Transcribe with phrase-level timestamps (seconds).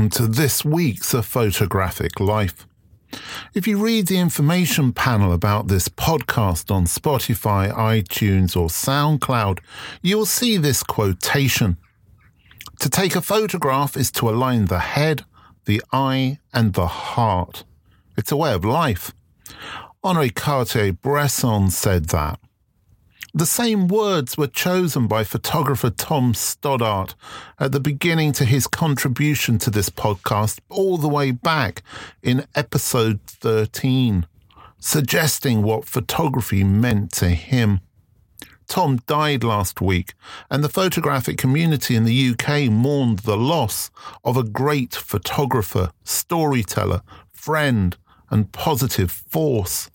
[0.00, 2.66] Welcome to this week's A Photographic Life.
[3.52, 9.58] If you read the information panel about this podcast on Spotify, iTunes, or SoundCloud,
[10.00, 11.76] you'll see this quotation.
[12.78, 15.26] To take a photograph is to align the head,
[15.66, 17.64] the eye, and the heart.
[18.16, 19.12] It's a way of life.
[20.02, 22.40] Henri Cartier Bresson said that.
[23.32, 27.14] The same words were chosen by photographer Tom Stoddart
[27.60, 31.84] at the beginning to his contribution to this podcast all the way back
[32.24, 34.26] in episode 13,
[34.80, 37.80] suggesting what photography meant to him.
[38.66, 40.14] Tom died last week,
[40.50, 43.92] and the photographic community in the UK mourned the loss
[44.24, 47.96] of a great photographer, storyteller, friend,
[48.28, 49.88] and positive force.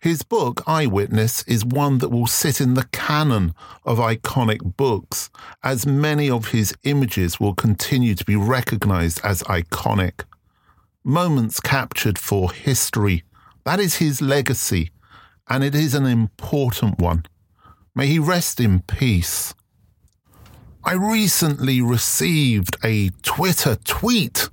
[0.00, 5.30] His book, Eyewitness, is one that will sit in the canon of iconic books,
[5.62, 10.24] as many of his images will continue to be recognized as iconic.
[11.04, 13.24] Moments captured for history.
[13.64, 14.90] That is his legacy,
[15.48, 17.24] and it is an important one.
[17.94, 19.54] May he rest in peace.
[20.84, 24.48] I recently received a Twitter tweet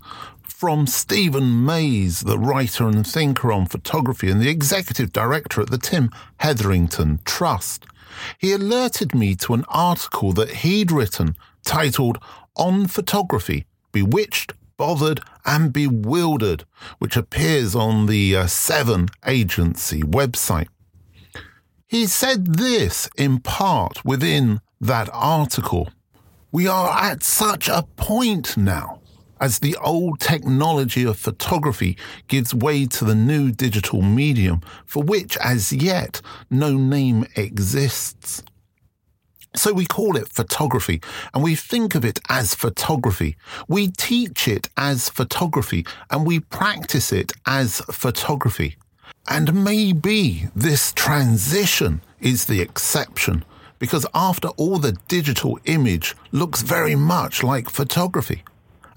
[0.63, 5.77] from Stephen Mayes, the writer and thinker on photography and the executive director at the
[5.77, 7.85] Tim Hetherington Trust.
[8.37, 12.17] He alerted me to an article that he'd written titled
[12.55, 16.63] On Photography Bewitched, Bothered, and Bewildered,
[16.97, 20.69] which appears on the uh, Seven Agency website.
[21.87, 25.89] He said this in part within that article.
[26.53, 29.01] We are at such a point now
[29.43, 31.97] as the old technology of photography
[32.29, 38.41] gives way to the new digital medium, for which as yet no name exists.
[39.53, 41.01] So we call it photography
[41.33, 43.35] and we think of it as photography.
[43.67, 48.77] We teach it as photography and we practice it as photography.
[49.27, 53.43] And maybe this transition is the exception
[53.77, 58.43] because after all, the digital image looks very much like photography.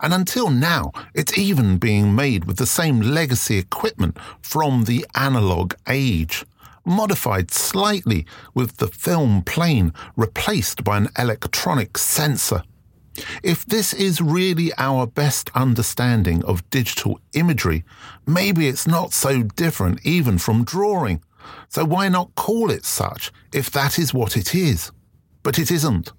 [0.01, 5.75] And until now, it's even being made with the same legacy equipment from the analog
[5.89, 6.45] age,
[6.85, 12.63] modified slightly with the film plane replaced by an electronic sensor.
[13.43, 17.85] If this is really our best understanding of digital imagery,
[18.27, 21.23] maybe it's not so different even from drawing.
[21.69, 24.91] So why not call it such if that is what it is?
[25.43, 26.13] But it isn't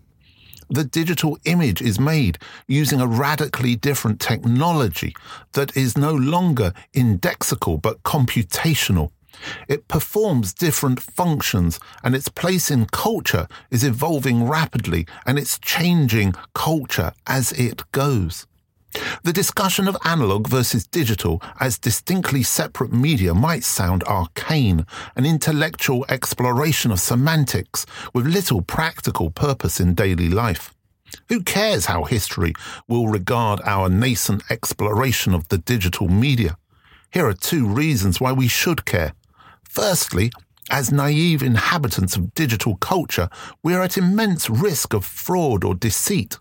[0.70, 5.16] the digital image is made using a radically different technology
[5.54, 9.12] that is no longer indexical but computational.
[9.68, 16.34] It performs different functions and its place in culture is evolving rapidly and it's changing
[16.54, 18.48] culture as it goes.
[19.24, 26.06] The discussion of analog versus digital as distinctly separate media might sound arcane, an intellectual
[26.10, 30.74] exploration of semantics with little practical purpose in daily life.
[31.30, 32.54] Who cares how history
[32.88, 36.58] will regard our nascent exploration of the digital media?
[37.12, 39.14] Here are two reasons why we should care.
[39.64, 40.32] Firstly,
[40.70, 43.30] as naive inhabitants of digital culture,
[43.64, 46.38] we are at immense risk of fraud or deceit.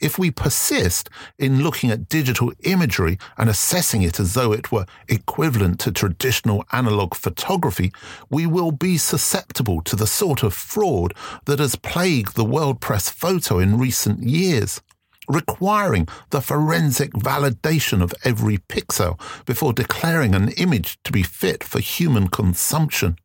[0.00, 1.08] If we persist
[1.38, 6.64] in looking at digital imagery and assessing it as though it were equivalent to traditional
[6.72, 7.92] analog photography,
[8.30, 11.14] we will be susceptible to the sort of fraud
[11.46, 14.80] that has plagued the world press photo in recent years
[15.28, 21.80] requiring the forensic validation of every pixel before declaring an image to be fit for
[21.80, 23.16] human consumption.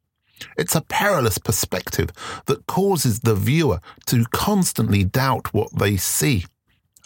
[0.58, 2.10] It's a perilous perspective
[2.48, 6.46] that causes the viewer to constantly doubt what they see.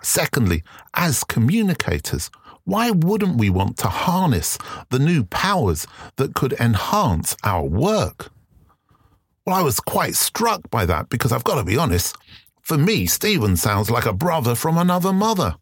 [0.02, 0.64] Secondly,
[0.94, 2.30] as communicators,
[2.64, 4.58] why wouldn't we want to harness
[4.90, 8.32] the new powers that could enhance our work?
[9.46, 12.18] Well, I was quite struck by that because I've got to be honest,
[12.62, 15.56] for me, Stephen sounds like a brother from another mother.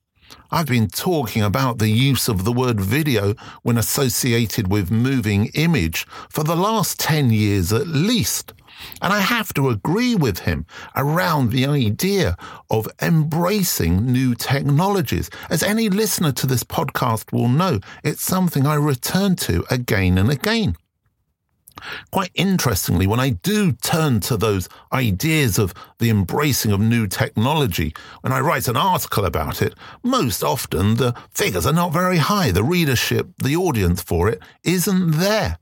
[0.52, 3.34] I've been talking about the use of the word video
[3.64, 8.54] when associated with moving image for the last 10 years at least.
[9.02, 10.66] And I have to agree with him
[10.96, 12.38] around the idea
[12.70, 15.30] of embracing new technologies.
[15.50, 20.30] As any listener to this podcast will know, it's something I return to again and
[20.30, 20.76] again.
[22.12, 27.94] Quite interestingly, when I do turn to those ideas of the embracing of new technology,
[28.22, 32.52] when I write an article about it, most often the figures are not very high.
[32.52, 35.58] The readership, the audience for it isn't there.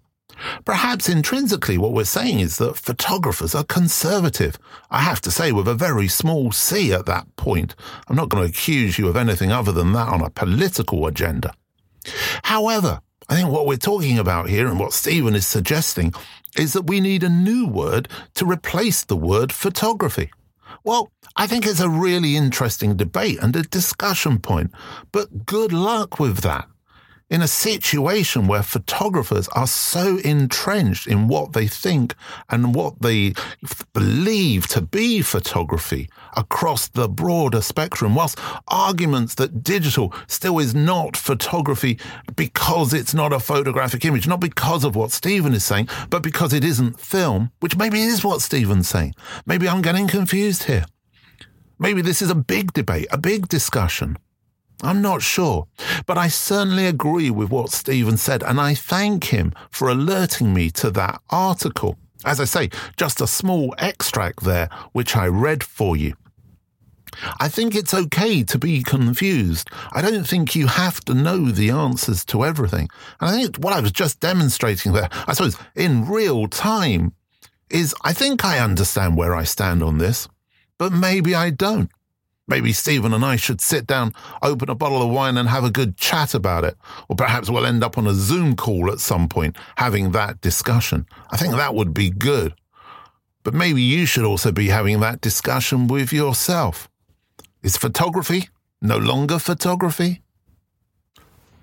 [0.66, 4.58] Perhaps intrinsically, what we're saying is that photographers are conservative.
[4.90, 7.76] I have to say, with a very small c at that point.
[8.08, 11.54] I'm not going to accuse you of anything other than that on a political agenda.
[12.44, 16.14] However, I think what we're talking about here and what Stephen is suggesting
[16.58, 20.32] is that we need a new word to replace the word photography.
[20.84, 24.72] Well, I think it's a really interesting debate and a discussion point,
[25.12, 26.68] but good luck with that
[27.32, 32.14] in a situation where photographers are so entrenched in what they think
[32.50, 33.34] and what they
[33.94, 38.38] believe to be photography across the broader spectrum, whilst
[38.68, 41.98] arguments that digital still is not photography
[42.36, 46.52] because it's not a photographic image, not because of what Stephen is saying, but because
[46.52, 49.16] it isn't film, which maybe is what Stephen's saying.
[49.46, 50.84] Maybe I'm getting confused here.
[51.80, 54.18] Maybe this is a big debate, a big discussion.
[54.84, 55.68] I'm not sure,
[56.06, 60.72] but I certainly agree with what Stephen said, and I thank him for alerting me
[60.72, 61.98] to that article.
[62.26, 66.16] As I say, just a small extract there, which I read for you.
[67.40, 69.70] I think it's okay to be confused.
[69.92, 72.90] I don't think you have to know the answers to everything.
[73.20, 77.14] And I think what I was just demonstrating there, I suppose, in real time,
[77.70, 80.28] is I think I understand where I stand on this,
[80.78, 81.90] but maybe I don't.
[82.52, 85.72] Maybe Stephen and I should sit down, open a bottle of wine, and have a
[85.72, 86.76] good chat about it.
[87.08, 91.08] Or perhaps we'll end up on a Zoom call at some point having that discussion.
[91.32, 92.54] I think that would be good.
[93.44, 96.90] But maybe you should also be having that discussion with yourself.
[97.64, 98.50] Is photography
[98.82, 100.22] no longer photography?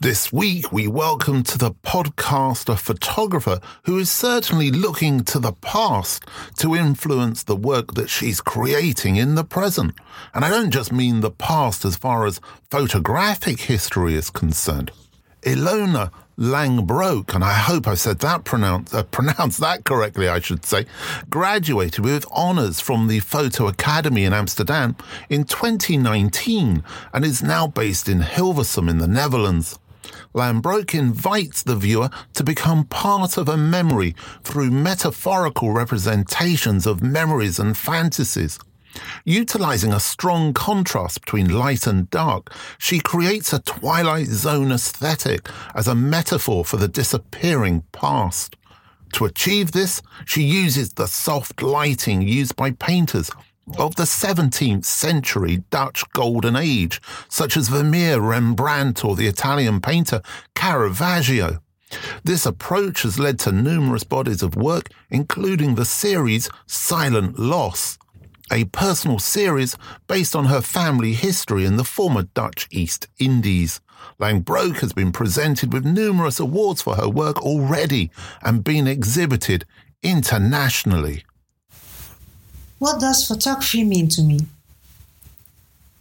[0.00, 5.54] This week, we welcome to the podcast a photographer who is certainly looking to the
[5.54, 6.24] past
[6.58, 9.96] to influence the work that she's creating in the present.
[10.34, 12.40] And I don't just mean the past as far as
[12.70, 14.92] photographic history is concerned.
[15.42, 20.64] Ilona Langbroek, and I hope I said that pronounced, uh, pronounced that correctly, I should
[20.64, 20.86] say,
[21.28, 24.94] graduated with honours from the Photo Academy in Amsterdam
[25.28, 29.76] in 2019 and is now based in Hilversum in the Netherlands.
[30.34, 37.58] Langbroek invites the viewer to become part of a memory through metaphorical representations of memories
[37.58, 38.58] and fantasies.
[39.24, 45.88] Utilizing a strong contrast between light and dark, she creates a Twilight Zone aesthetic as
[45.88, 48.56] a metaphor for the disappearing past.
[49.12, 53.30] To achieve this, she uses the soft lighting used by painters
[53.76, 60.22] of the 17th century Dutch Golden Age, such as Vermeer, Rembrandt, or the Italian painter
[60.54, 61.60] Caravaggio.
[62.24, 67.98] This approach has led to numerous bodies of work, including the series Silent Loss,
[68.50, 69.76] a personal series
[70.06, 73.80] based on her family history in the former Dutch East Indies.
[74.20, 78.10] Langbroek has been presented with numerous awards for her work already
[78.42, 79.64] and been exhibited
[80.02, 81.24] internationally.
[82.78, 84.40] What does photography mean to me?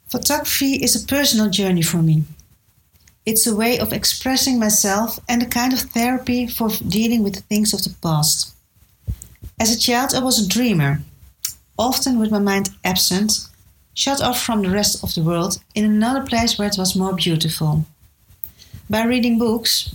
[0.08, 2.24] Photography is a personal journey for me.
[3.26, 7.42] It's a way of expressing myself and a kind of therapy for dealing with the
[7.42, 8.54] things of the past.
[9.60, 11.02] As a child, I was a dreamer,
[11.78, 13.48] often with my mind absent,
[13.96, 17.14] shut off from the rest of the world in another place where it was more
[17.14, 17.86] beautiful.
[18.90, 19.94] By reading books,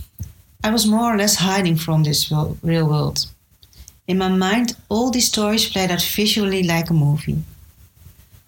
[0.63, 3.25] I was more or less hiding from this real world.
[4.05, 7.41] In my mind, all these stories played out visually like a movie.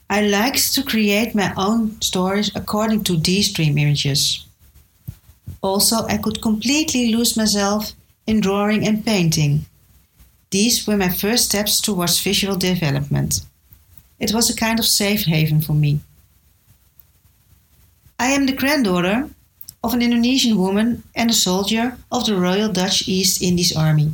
[0.09, 4.45] I liked to create my own stories according to these dream images.
[5.61, 7.93] Also, I could completely lose myself
[8.27, 9.65] in drawing and painting.
[10.51, 13.41] These were my first steps towards visual development.
[14.19, 16.01] It was a kind of safe haven for me.
[18.19, 19.29] I am the granddaughter
[19.83, 24.13] of an Indonesian woman and a soldier of the Royal Dutch East Indies Army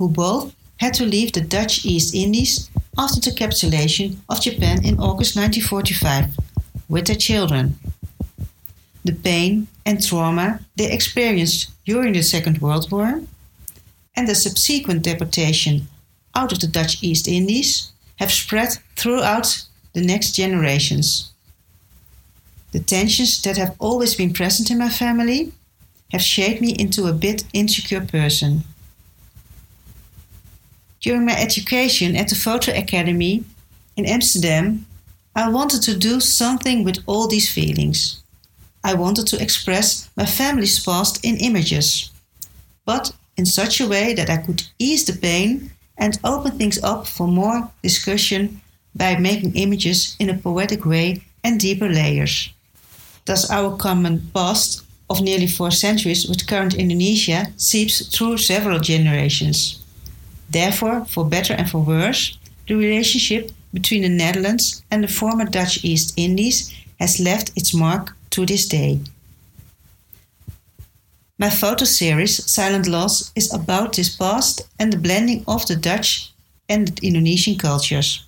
[0.00, 4.98] who both had to leave the Dutch East Indies after the capitulation of Japan in
[4.98, 6.38] August 1945
[6.88, 7.78] with their children.
[9.04, 13.20] The pain and trauma they experienced during the Second World War
[14.16, 15.86] and the subsequent deportation
[16.34, 21.30] out of the Dutch East Indies have spread throughout the next generations.
[22.72, 25.52] The tensions that have always been present in my family
[26.10, 28.64] have shaped me into a bit insecure person.
[31.00, 33.42] During my education at the Photo Academy
[33.96, 34.84] in Amsterdam,
[35.34, 38.22] I wanted to do something with all these feelings.
[38.84, 42.10] I wanted to express my family's past in images,
[42.84, 47.06] but in such a way that I could ease the pain and open things up
[47.06, 48.60] for more discussion
[48.94, 52.50] by making images in a poetic way and deeper layers.
[53.24, 59.79] Thus, our common past of nearly four centuries with current Indonesia seeps through several generations.
[60.50, 65.84] Therefore, for better and for worse, the relationship between the Netherlands and the former Dutch
[65.84, 69.00] East Indies has left its mark to this day.
[71.38, 76.32] My photo series, Silent Loss, is about this past and the blending of the Dutch
[76.68, 78.24] and the Indonesian cultures,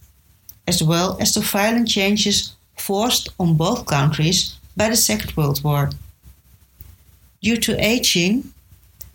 [0.67, 5.91] as well as the violent changes forced on both countries by the Second World War.
[7.43, 8.55] Due to aging,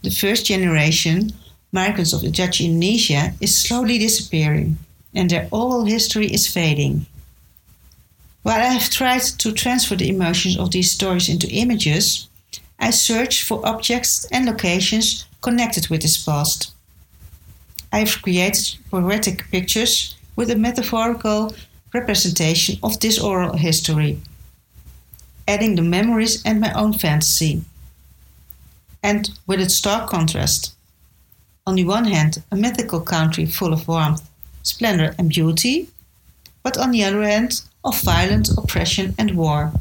[0.03, 1.31] the first generation
[1.71, 4.77] migrants of the Dutch Indonesia is slowly disappearing
[5.13, 7.05] and their oral history is fading.
[8.43, 12.29] While I have tried to transfer the emotions of these stories into images,
[12.79, 16.71] I search for objects and locations connected with this past.
[17.91, 21.55] I have created poetic pictures with a metaphorical
[21.93, 24.19] representation of this oral history,
[25.47, 27.63] adding the memories and my own fantasy.
[29.01, 30.76] And with its stark contrast.
[31.67, 34.21] On the one hand, a mythical country full of warmth,
[34.63, 35.89] splendor, and beauty,
[36.63, 39.73] but on the other hand, of violence, oppression, and war.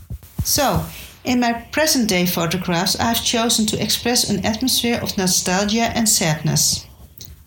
[0.42, 0.84] So,
[1.22, 6.08] in my present day photographs, I have chosen to express an atmosphere of nostalgia and
[6.08, 6.84] sadness,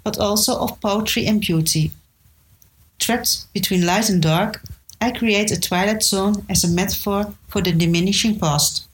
[0.05, 1.91] but also of poetry and beauty.
[2.97, 4.61] Trapped between light and dark,
[5.01, 8.87] I create a twilight zone as a metaphor for the diminishing past.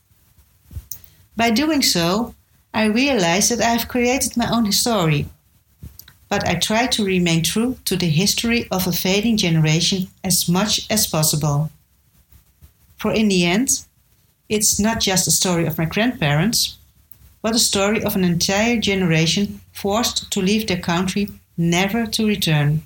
[1.37, 2.33] By doing so,
[2.73, 5.27] I realize that I have created my own story,
[6.29, 10.88] but I try to remain true to the history of a fading generation as much
[10.89, 11.70] as possible.
[12.98, 13.86] For in the end,
[14.50, 16.77] it's not just a story of my grandparents,
[17.41, 22.82] but a story of an entire generation forced to leave their country never to return.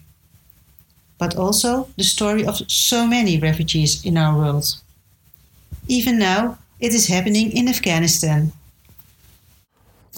[1.17, 4.75] But also the story of so many refugees in our world.
[5.87, 8.51] Even now, it is happening in Afghanistan.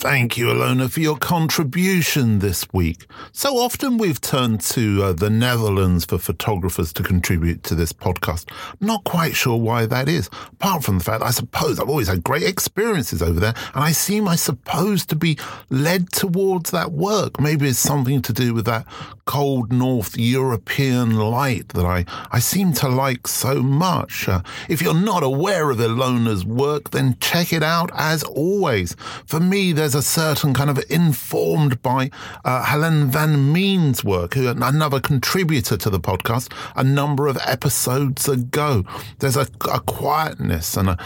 [0.01, 3.05] Thank you, Ilona, for your contribution this week.
[3.34, 8.50] So often we've turned to uh, the Netherlands for photographers to contribute to this podcast.
[8.79, 12.24] Not quite sure why that is, apart from the fact I suppose I've always had
[12.24, 15.38] great experiences over there, and I seem I suppose to be
[15.70, 17.39] led towards that work.
[17.39, 18.88] Maybe it's something to do with that
[19.25, 24.27] cold North European light that I, I seem to like so much.
[24.27, 28.96] Uh, if you're not aware of Ilona's work, then check it out as always.
[29.27, 32.10] For me, there's a certain kind of informed by
[32.45, 38.27] uh, Hellen van Meene's work, who another contributor to the podcast a number of episodes
[38.27, 38.83] ago.
[39.19, 40.98] There's a, a quietness and a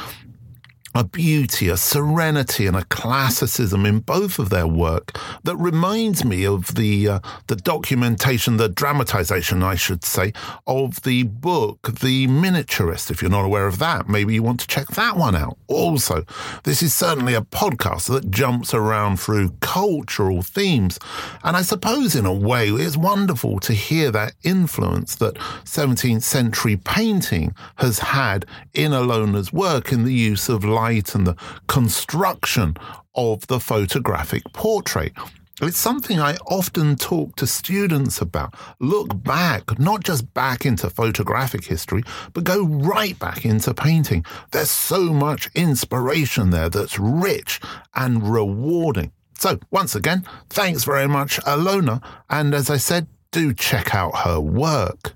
[0.96, 6.46] a beauty, a serenity, and a classicism in both of their work that reminds me
[6.46, 10.32] of the uh, the documentation, the dramatization, I should say,
[10.66, 13.12] of the book The Miniaturist.
[13.12, 15.58] If you're not aware of that, maybe you want to check that one out.
[15.68, 16.24] Also,
[16.64, 20.98] this is certainly a podcast that jumps around through cultural themes,
[21.44, 25.36] and I suppose in a way it's wonderful to hear that influence that
[25.66, 31.25] 17th century painting has had in Ilona's work in the use of light light and
[31.25, 31.36] the
[31.68, 32.77] construction
[33.15, 35.13] of the photographic portrait.
[35.62, 38.54] It's something I often talk to students about.
[38.80, 44.25] Look back, not just back into photographic history, but go right back into painting.
[44.51, 47.62] There's so much inspiration there that's rich
[47.96, 49.12] and rewarding.
[49.39, 52.01] So, once again, thanks very much, Ilona.
[52.30, 55.15] And as I said, do check out her work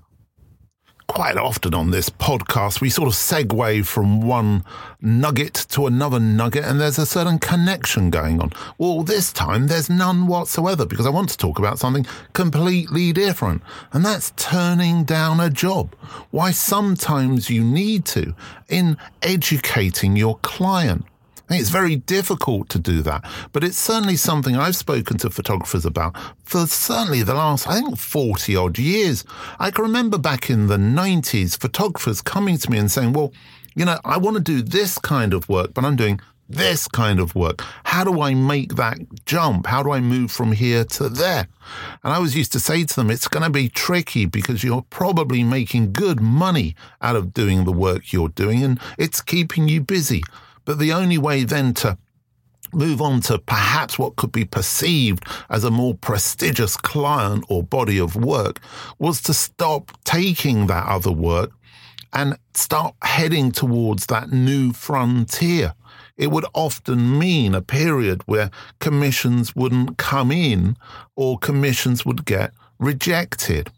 [1.10, 4.64] quite often on this podcast, we sort of segue from one
[5.00, 8.52] nugget to another nugget, and there's a certain connection going on.
[8.78, 13.60] Well, this time there's none whatsoever because I want to talk about something completely different,
[13.92, 15.96] and that's turning down a job.
[16.30, 18.32] Why sometimes you need to
[18.68, 21.04] in educating your client.
[21.52, 26.16] It's very difficult to do that, but it's certainly something I've spoken to photographers about
[26.44, 29.24] for certainly the last, I think, 40 odd years.
[29.58, 33.32] I can remember back in the 90s, photographers coming to me and saying, well,
[33.74, 37.18] you know, I want to do this kind of work, but I'm doing this kind
[37.18, 37.62] of work.
[37.82, 39.66] How do I make that jump?
[39.66, 41.48] How do I move from here to there?
[42.04, 44.84] And I was used to say to them, it's going to be tricky because you're
[44.90, 49.80] probably making good money out of doing the work you're doing and it's keeping you
[49.80, 50.22] busy.
[50.64, 51.98] But the only way then to
[52.72, 57.98] move on to perhaps what could be perceived as a more prestigious client or body
[57.98, 58.60] of work
[58.98, 61.50] was to stop taking that other work
[62.12, 65.74] and start heading towards that new frontier.
[66.16, 70.76] It would often mean a period where commissions wouldn't come in
[71.16, 73.70] or commissions would get rejected.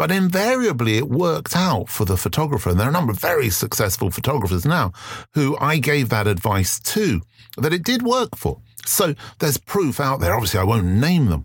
[0.00, 2.70] But invariably, it worked out for the photographer.
[2.70, 4.92] And there are a number of very successful photographers now
[5.34, 7.20] who I gave that advice to
[7.58, 8.62] that it did work for.
[8.86, 10.32] So there's proof out there.
[10.32, 11.44] Obviously, I won't name them.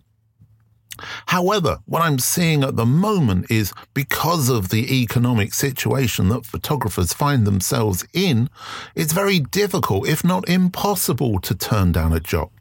[1.25, 7.11] However, what I'm seeing at the moment is because of the economic situation that photographers
[7.11, 8.49] find themselves in,
[8.95, 12.51] it's very difficult, if not impossible, to turn down a job.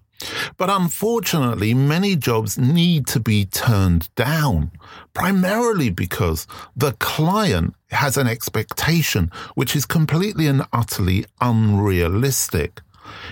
[0.56, 4.70] But unfortunately, many jobs need to be turned down,
[5.12, 12.80] primarily because the client has an expectation which is completely and utterly unrealistic.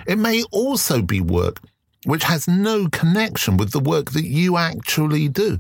[0.07, 1.61] It may also be work
[2.05, 5.59] which has no connection with the work that you actually do.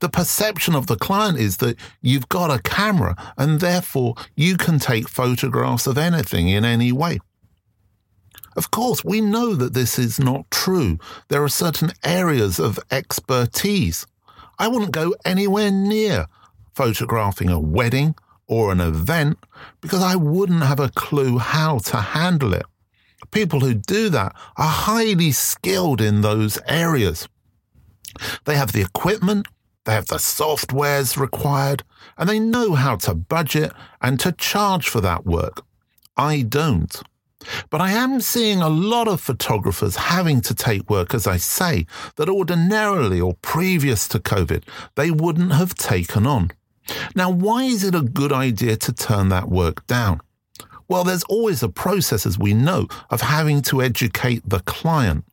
[0.00, 4.78] The perception of the client is that you've got a camera and therefore you can
[4.78, 7.18] take photographs of anything in any way.
[8.56, 10.98] Of course, we know that this is not true.
[11.28, 14.06] There are certain areas of expertise.
[14.58, 16.26] I wouldn't go anywhere near
[16.74, 18.14] photographing a wedding
[18.46, 19.38] or an event
[19.80, 22.66] because I wouldn't have a clue how to handle it
[23.32, 27.28] people who do that are highly skilled in those areas.
[28.44, 29.48] They have the equipment,
[29.84, 31.82] they have the softwares required,
[32.16, 35.62] and they know how to budget and to charge for that work.
[36.16, 37.02] I don't.
[37.70, 41.86] But I am seeing a lot of photographers having to take work, as I say,
[42.16, 46.50] that ordinarily or previous to COVID they wouldn't have taken on.
[47.14, 50.20] Now, why is it a good idea to turn that work down?
[50.88, 55.24] Well, there's always a process, as we know, of having to educate the client.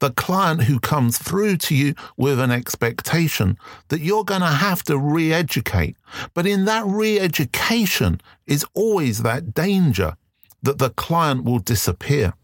[0.00, 3.56] The client who comes through to you with an expectation
[3.88, 5.96] that you're going to have to re educate.
[6.34, 10.16] But in that re education is always that danger
[10.64, 12.34] that the client will disappear.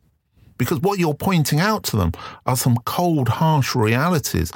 [0.56, 2.12] Because what you're pointing out to them
[2.46, 4.52] are some cold, harsh realities,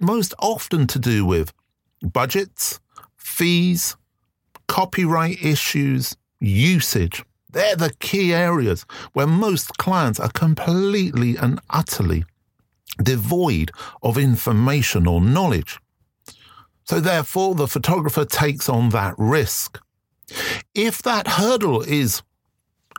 [0.00, 1.52] most often to do with
[2.02, 2.80] budgets,
[3.16, 3.96] fees,
[4.66, 7.24] copyright issues, usage.
[7.50, 12.24] They're the key areas where most clients are completely and utterly
[13.02, 13.70] devoid
[14.02, 15.78] of information or knowledge.
[16.84, 19.78] So, therefore, the photographer takes on that risk.
[20.74, 22.22] If that hurdle is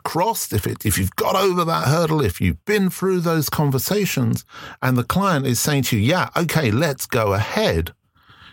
[0.02, 4.44] crossed, if, it, if you've got over that hurdle, if you've been through those conversations,
[4.82, 7.92] and the client is saying to you, Yeah, okay, let's go ahead,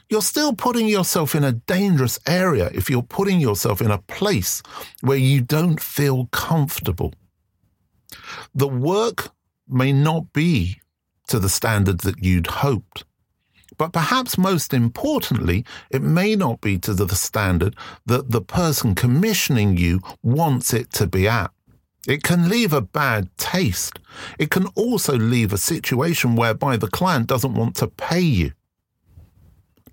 [0.10, 4.64] you're still putting yourself in a dangerous area if you're putting yourself in a place
[5.02, 7.14] where you don't feel comfortable.
[8.56, 9.32] The work
[9.68, 10.80] may not be
[11.28, 13.04] to the standard that you'd hoped.
[13.78, 19.78] But perhaps most importantly, it may not be to the standard that the person commissioning
[19.78, 21.52] you wants it to be at.
[22.08, 24.00] It can leave a bad taste.
[24.40, 28.54] It can also leave a situation whereby the client doesn't want to pay you.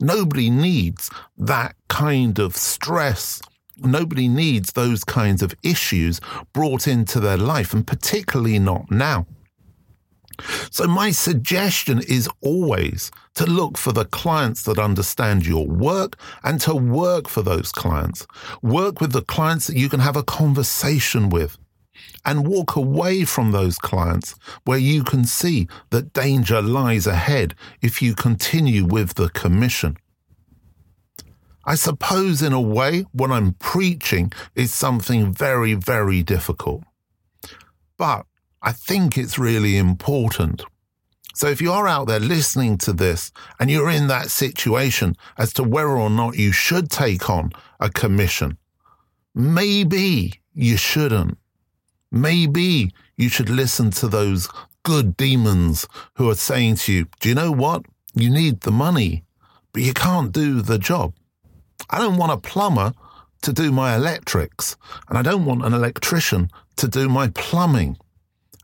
[0.01, 3.42] Nobody needs that kind of stress.
[3.77, 6.20] Nobody needs those kinds of issues
[6.53, 9.27] brought into their life, and particularly not now.
[10.70, 16.61] So, my suggestion is always to look for the clients that understand your work and
[16.62, 18.27] to work for those clients.
[18.62, 21.59] Work with the clients that you can have a conversation with
[22.25, 28.01] and walk away from those clients where you can see that danger lies ahead if
[28.01, 29.97] you continue with the commission.
[31.66, 36.83] I suppose, in a way, what I'm preaching is something very, very difficult.
[37.97, 38.27] But
[38.66, 40.64] I think it's really important.
[41.35, 45.53] So if you are out there listening to this and you're in that situation as
[45.55, 48.57] to whether or not you should take on a commission,
[49.35, 51.37] maybe you shouldn't.
[52.11, 54.48] Maybe you should listen to those
[54.83, 57.85] good demons who are saying to you, do you know what?
[58.14, 59.24] You need the money,
[59.74, 61.12] but you can't do the job.
[61.90, 62.94] I don't want a plumber
[63.42, 64.77] to do my electrics,
[65.11, 67.98] and I don't want an electrician to do my plumbing.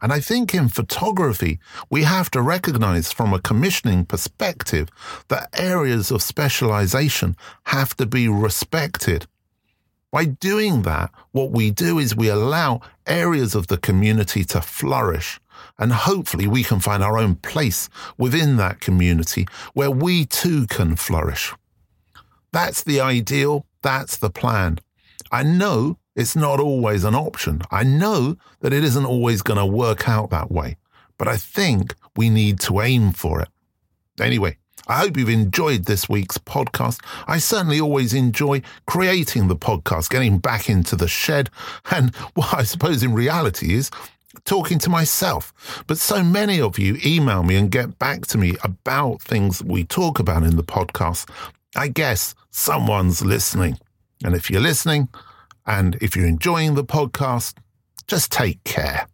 [0.02, 1.58] And I think in photography,
[1.90, 4.88] we have to recognize from a commissioning perspective
[5.28, 9.26] that areas of specialization have to be respected.
[10.10, 15.38] By doing that, what we do is we allow areas of the community to flourish.
[15.78, 20.96] And hopefully we can find our own place within that community where we too can
[20.96, 21.54] flourish.
[22.52, 23.66] That's the ideal.
[23.82, 24.78] That's the plan.
[25.30, 27.62] I know it's not always an option.
[27.70, 30.76] I know that it isn't always going to work out that way,
[31.18, 33.48] but I think we need to aim for it.
[34.20, 34.56] Anyway,
[34.86, 37.00] I hope you've enjoyed this week's podcast.
[37.26, 41.50] I certainly always enjoy creating the podcast, getting back into the shed,
[41.90, 43.90] and what I suppose in reality is
[44.44, 45.84] talking to myself.
[45.86, 49.84] But so many of you email me and get back to me about things we
[49.84, 51.28] talk about in the podcast
[51.76, 53.78] I guess someone's listening.
[54.24, 55.08] And if you're listening,
[55.70, 57.54] and if you're enjoying the podcast,
[58.08, 59.06] just take care.